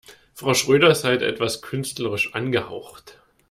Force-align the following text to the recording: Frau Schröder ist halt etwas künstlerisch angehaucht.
Frau 0.33 0.55
Schröder 0.55 0.89
ist 0.89 1.03
halt 1.03 1.21
etwas 1.21 1.61
künstlerisch 1.61 2.33
angehaucht. 2.33 3.21